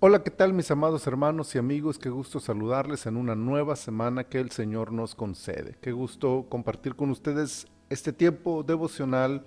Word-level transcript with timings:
Hola, 0.00 0.22
¿qué 0.22 0.30
tal 0.30 0.52
mis 0.52 0.70
amados 0.70 1.08
hermanos 1.08 1.52
y 1.56 1.58
amigos? 1.58 1.98
Qué 1.98 2.08
gusto 2.08 2.38
saludarles 2.38 3.06
en 3.06 3.16
una 3.16 3.34
nueva 3.34 3.74
semana 3.74 4.22
que 4.22 4.38
el 4.38 4.52
Señor 4.52 4.92
nos 4.92 5.16
concede. 5.16 5.76
Qué 5.80 5.90
gusto 5.90 6.46
compartir 6.48 6.94
con 6.94 7.10
ustedes 7.10 7.66
este 7.90 8.12
tiempo 8.12 8.62
devocional 8.62 9.44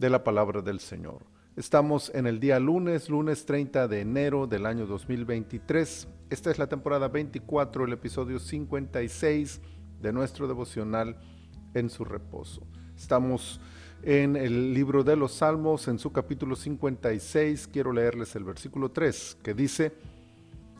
de 0.00 0.10
la 0.10 0.24
palabra 0.24 0.60
del 0.60 0.80
Señor. 0.80 1.24
Estamos 1.54 2.10
en 2.16 2.26
el 2.26 2.40
día 2.40 2.58
lunes, 2.58 3.08
lunes 3.08 3.46
30 3.46 3.86
de 3.86 4.00
enero 4.00 4.48
del 4.48 4.66
año 4.66 4.86
2023. 4.86 6.08
Esta 6.30 6.50
es 6.50 6.58
la 6.58 6.66
temporada 6.66 7.06
24, 7.06 7.84
el 7.84 7.92
episodio 7.92 8.40
56 8.40 9.60
de 10.00 10.12
nuestro 10.12 10.48
devocional 10.48 11.16
en 11.74 11.88
su 11.88 12.04
reposo. 12.04 12.66
Estamos 13.02 13.58
en 14.04 14.36
el 14.36 14.72
libro 14.72 15.02
de 15.02 15.16
los 15.16 15.32
Salmos, 15.32 15.88
en 15.88 15.98
su 15.98 16.12
capítulo 16.12 16.54
56, 16.54 17.68
quiero 17.72 17.92
leerles 17.92 18.36
el 18.36 18.44
versículo 18.44 18.92
3, 18.92 19.38
que 19.42 19.54
dice, 19.54 19.92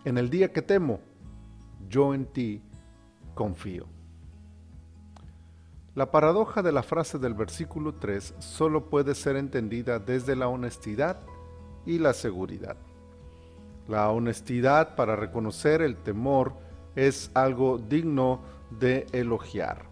En 0.05 0.16
el 0.16 0.30
día 0.30 0.52
que 0.52 0.62
temo, 0.62 1.00
yo 1.88 2.14
en 2.14 2.27
ti 2.27 2.62
confío. 3.34 3.87
La 5.97 6.12
paradoja 6.12 6.62
de 6.62 6.70
la 6.70 6.84
frase 6.84 7.19
del 7.19 7.34
versículo 7.34 7.95
3 7.95 8.34
solo 8.39 8.89
puede 8.89 9.16
ser 9.16 9.34
entendida 9.34 9.98
desde 9.98 10.36
la 10.36 10.47
honestidad 10.47 11.19
y 11.84 11.98
la 11.98 12.12
seguridad. 12.12 12.77
La 13.89 14.09
honestidad 14.11 14.95
para 14.95 15.16
reconocer 15.16 15.83
el 15.83 15.97
temor 15.97 16.52
es 16.95 17.33
algo 17.34 17.78
digno 17.78 18.42
de 18.78 19.06
elogiar. 19.11 19.91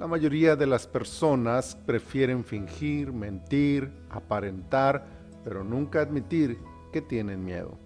La 0.00 0.06
mayoría 0.06 0.56
de 0.56 0.66
las 0.66 0.86
personas 0.86 1.76
prefieren 1.76 2.42
fingir, 2.42 3.12
mentir, 3.12 3.92
aparentar, 4.08 5.04
pero 5.44 5.62
nunca 5.62 6.00
admitir 6.00 6.58
que 6.90 7.02
tienen 7.02 7.44
miedo. 7.44 7.76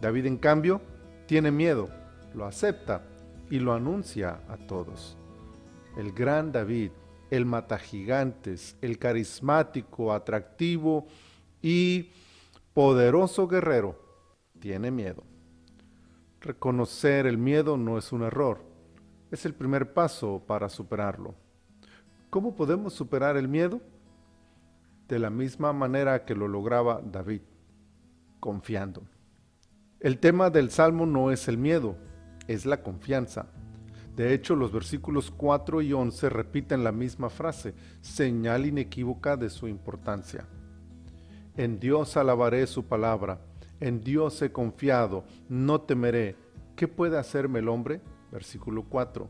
David, 0.00 0.24
en 0.24 0.38
cambio, 0.38 0.80
tiene 1.26 1.50
miedo, 1.50 1.90
lo 2.32 2.46
acepta 2.46 3.02
y 3.50 3.58
lo 3.58 3.74
anuncia 3.74 4.40
a 4.48 4.56
todos. 4.56 5.18
El 5.98 6.12
gran 6.12 6.50
David, 6.50 6.92
el 7.30 7.44
matagigantes, 7.44 8.78
el 8.80 8.98
carismático, 8.98 10.14
atractivo 10.14 11.08
y 11.60 12.08
poderoso 12.72 13.46
guerrero, 13.46 14.00
tiene 14.60 14.90
miedo. 14.90 15.24
Reconocer 16.40 17.26
el 17.26 17.36
miedo 17.36 17.76
no 17.76 17.98
es 17.98 18.12
un 18.12 18.22
error, 18.22 18.62
es 19.30 19.44
el 19.44 19.54
primer 19.54 19.92
paso 19.92 20.42
para 20.46 20.68
superarlo. 20.68 21.34
¿Cómo 22.30 22.54
podemos 22.54 22.92
superar 22.92 23.36
el 23.36 23.48
miedo? 23.48 23.80
De 25.08 25.18
la 25.18 25.30
misma 25.30 25.72
manera 25.72 26.24
que 26.24 26.34
lo 26.34 26.48
lograba 26.48 27.00
David, 27.02 27.40
confiando. 28.40 29.02
El 30.00 30.18
tema 30.18 30.50
del 30.50 30.70
Salmo 30.70 31.06
no 31.06 31.30
es 31.30 31.48
el 31.48 31.58
miedo, 31.58 31.96
es 32.46 32.66
la 32.66 32.82
confianza. 32.82 33.46
De 34.14 34.34
hecho, 34.34 34.56
los 34.56 34.72
versículos 34.72 35.30
4 35.30 35.80
y 35.82 35.92
11 35.92 36.28
repiten 36.28 36.84
la 36.84 36.92
misma 36.92 37.30
frase, 37.30 37.74
señal 38.00 38.66
inequívoca 38.66 39.36
de 39.36 39.48
su 39.48 39.68
importancia. 39.68 40.46
En 41.56 41.80
Dios 41.80 42.16
alabaré 42.16 42.66
su 42.66 42.84
palabra, 42.84 43.40
en 43.80 44.00
Dios 44.00 44.42
he 44.42 44.52
confiado, 44.52 45.24
no 45.48 45.80
temeré. 45.80 46.36
¿Qué 46.76 46.88
puede 46.88 47.18
hacerme 47.18 47.60
el 47.60 47.68
hombre? 47.68 48.00
Versículo 48.30 48.84
4. 48.88 49.28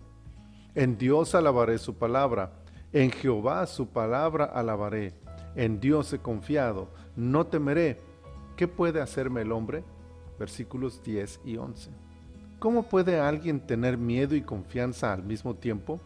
En 0.74 0.98
Dios 0.98 1.34
alabaré 1.34 1.78
su 1.78 1.96
palabra, 1.96 2.52
en 2.92 3.10
Jehová 3.10 3.66
su 3.66 3.88
palabra 3.88 4.44
alabaré. 4.44 5.14
En 5.54 5.80
Dios 5.80 6.12
he 6.12 6.18
confiado, 6.18 6.88
no 7.16 7.46
temeré. 7.46 8.00
¿Qué 8.56 8.69
puede 8.69 9.00
hacerme 9.00 9.42
el 9.42 9.52
hombre? 9.52 9.84
Versículos 10.38 11.02
10 11.02 11.41
y 11.44 11.56
11. 11.56 11.91
¿Cómo 12.58 12.84
puede 12.84 13.20
alguien 13.20 13.60
tener 13.60 13.98
miedo 13.98 14.34
y 14.34 14.42
confianza 14.42 15.12
al 15.12 15.22
mismo 15.22 15.54
tiempo? 15.54 16.00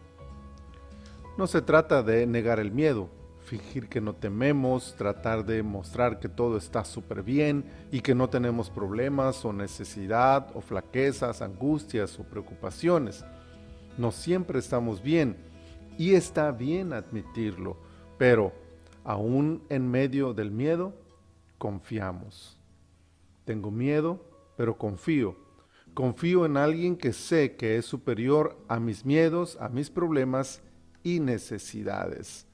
No 1.37 1.47
se 1.47 1.61
trata 1.61 2.03
de 2.03 2.27
negar 2.27 2.59
el 2.59 2.71
miedo, 2.71 3.09
fingir 3.43 3.89
que 3.89 4.01
no 4.01 4.13
tememos, 4.13 4.95
tratar 4.97 5.45
de 5.45 5.61
mostrar 5.63 6.19
que 6.19 6.29
todo 6.29 6.57
está 6.57 6.83
súper 6.85 7.23
bien 7.23 7.65
y 7.91 8.01
que 8.01 8.15
no 8.15 8.29
tenemos 8.29 8.69
problemas 8.69 9.43
o 9.45 9.53
necesidad 9.53 10.47
o 10.55 10.61
flaquezas, 10.61 11.41
angustias 11.41 12.17
o 12.19 12.23
preocupaciones. 12.23 13.23
No 13.97 14.11
siempre 14.11 14.59
estamos 14.59 15.03
bien 15.03 15.37
y 15.97 16.13
está 16.13 16.51
bien 16.51 16.93
admitirlo, 16.93 17.77
pero 18.17 18.53
aún 19.03 19.63
en 19.69 19.89
medio 19.89 20.33
del 20.33 20.51
miedo, 20.51 20.93
confiamos. 21.57 22.57
Tengo 23.45 23.71
miedo, 23.71 24.25
pero 24.57 24.77
confío. 24.77 25.35
Confío 25.93 26.45
en 26.45 26.57
alguien 26.57 26.95
que 26.95 27.13
sé 27.13 27.55
que 27.55 27.77
es 27.77 27.85
superior 27.85 28.57
a 28.67 28.79
mis 28.79 29.05
miedos, 29.05 29.57
a 29.59 29.69
mis 29.69 29.89
problemas 29.89 30.61
y 31.03 31.19
necesidades. 31.19 32.47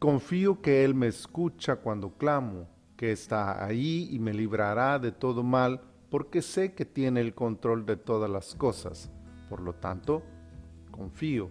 Confío 0.00 0.62
que 0.62 0.82
Él 0.82 0.94
me 0.94 1.08
escucha 1.08 1.76
cuando 1.76 2.16
clamo, 2.16 2.66
que 2.96 3.12
está 3.12 3.62
ahí 3.62 4.08
y 4.10 4.18
me 4.18 4.32
librará 4.32 4.98
de 4.98 5.12
todo 5.12 5.42
mal, 5.42 5.82
porque 6.08 6.40
sé 6.40 6.72
que 6.72 6.86
tiene 6.86 7.20
el 7.20 7.34
control 7.34 7.84
de 7.84 7.98
todas 7.98 8.30
las 8.30 8.54
cosas. 8.54 9.10
Por 9.50 9.60
lo 9.60 9.74
tanto, 9.74 10.22
confío. 10.90 11.50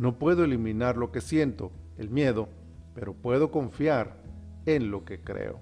No 0.00 0.18
puedo 0.18 0.42
eliminar 0.42 0.96
lo 0.96 1.12
que 1.12 1.20
siento, 1.20 1.70
el 1.96 2.10
miedo, 2.10 2.48
pero 2.92 3.14
puedo 3.14 3.52
confiar 3.52 4.16
en 4.66 4.90
lo 4.90 5.04
que 5.04 5.20
creo. 5.20 5.60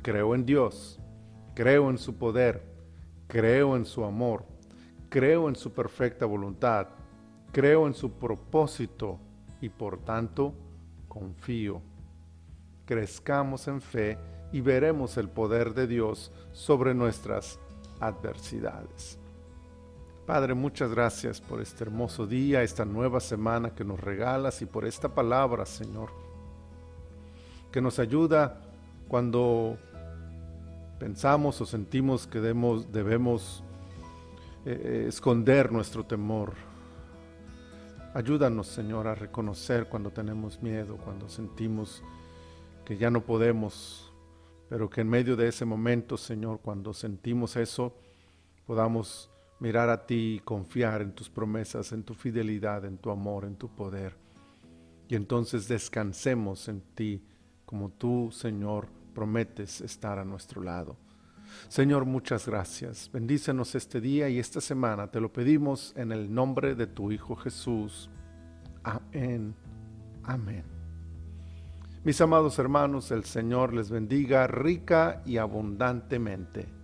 Creo 0.00 0.34
en 0.34 0.46
Dios, 0.46 0.98
creo 1.54 1.90
en 1.90 1.98
su 1.98 2.16
poder, 2.16 2.62
creo 3.26 3.76
en 3.76 3.84
su 3.84 4.06
amor, 4.06 4.46
creo 5.10 5.50
en 5.50 5.56
su 5.56 5.74
perfecta 5.74 6.24
voluntad, 6.24 6.88
creo 7.52 7.86
en 7.86 7.92
su 7.92 8.12
propósito 8.12 9.18
y 9.60 9.68
por 9.68 9.98
tanto 9.98 10.54
confío. 11.14 11.80
Crezcamos 12.84 13.68
en 13.68 13.80
fe 13.80 14.18
y 14.52 14.60
veremos 14.60 15.16
el 15.16 15.28
poder 15.28 15.72
de 15.72 15.86
Dios 15.86 16.32
sobre 16.52 16.92
nuestras 16.92 17.58
adversidades. 18.00 19.18
Padre, 20.26 20.54
muchas 20.54 20.90
gracias 20.90 21.40
por 21.40 21.60
este 21.60 21.84
hermoso 21.84 22.26
día, 22.26 22.62
esta 22.62 22.84
nueva 22.84 23.20
semana 23.20 23.74
que 23.74 23.84
nos 23.84 24.00
regalas 24.00 24.60
y 24.60 24.66
por 24.66 24.86
esta 24.86 25.14
palabra, 25.14 25.64
Señor, 25.66 26.10
que 27.70 27.80
nos 27.80 27.98
ayuda 27.98 28.60
cuando 29.06 29.78
pensamos 30.98 31.60
o 31.60 31.66
sentimos 31.66 32.26
que 32.26 32.40
debemos, 32.40 33.62
eh, 34.64 34.80
eh, 34.82 35.04
esconder 35.08 35.70
nuestro 35.70 36.04
temor, 36.04 36.54
Ayúdanos, 38.14 38.68
Señor, 38.68 39.08
a 39.08 39.16
reconocer 39.16 39.88
cuando 39.88 40.12
tenemos 40.12 40.62
miedo, 40.62 40.98
cuando 40.98 41.28
sentimos 41.28 42.00
que 42.84 42.96
ya 42.96 43.10
no 43.10 43.24
podemos, 43.24 44.12
pero 44.68 44.88
que 44.88 45.00
en 45.00 45.08
medio 45.08 45.34
de 45.34 45.48
ese 45.48 45.64
momento, 45.64 46.16
Señor, 46.16 46.60
cuando 46.60 46.94
sentimos 46.94 47.56
eso, 47.56 47.92
podamos 48.68 49.32
mirar 49.58 49.90
a 49.90 50.06
ti 50.06 50.36
y 50.36 50.38
confiar 50.38 51.02
en 51.02 51.12
tus 51.12 51.28
promesas, 51.28 51.90
en 51.90 52.04
tu 52.04 52.14
fidelidad, 52.14 52.84
en 52.84 52.98
tu 52.98 53.10
amor, 53.10 53.46
en 53.46 53.56
tu 53.56 53.68
poder. 53.68 54.14
Y 55.08 55.16
entonces 55.16 55.66
descansemos 55.66 56.68
en 56.68 56.82
ti, 56.94 57.20
como 57.66 57.90
tú, 57.90 58.30
Señor, 58.30 58.86
prometes 59.12 59.80
estar 59.80 60.20
a 60.20 60.24
nuestro 60.24 60.62
lado. 60.62 60.96
Señor, 61.68 62.04
muchas 62.04 62.46
gracias. 62.46 63.10
Bendícenos 63.12 63.74
este 63.74 64.00
día 64.00 64.28
y 64.28 64.38
esta 64.38 64.60
semana. 64.60 65.10
Te 65.10 65.20
lo 65.20 65.32
pedimos 65.32 65.92
en 65.96 66.12
el 66.12 66.32
nombre 66.32 66.74
de 66.74 66.86
tu 66.86 67.12
Hijo 67.12 67.36
Jesús. 67.36 68.10
Amén. 68.82 69.54
Amén. 70.22 70.64
Mis 72.04 72.20
amados 72.20 72.58
hermanos, 72.58 73.10
el 73.10 73.24
Señor 73.24 73.72
les 73.72 73.90
bendiga 73.90 74.46
rica 74.46 75.22
y 75.24 75.38
abundantemente. 75.38 76.83